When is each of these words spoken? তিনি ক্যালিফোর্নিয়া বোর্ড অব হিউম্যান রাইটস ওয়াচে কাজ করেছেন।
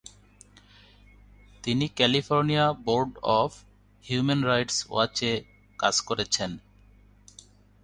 তিনি 1.63 1.85
ক্যালিফোর্নিয়া 1.97 2.65
বোর্ড 2.85 3.11
অব 3.39 3.51
হিউম্যান 4.05 4.41
রাইটস 4.43 4.77
ওয়াচে 4.89 5.31
কাজ 5.79 5.95
করেছেন। 6.01 6.51